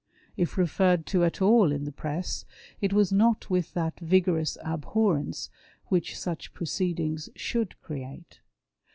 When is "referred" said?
0.57-1.05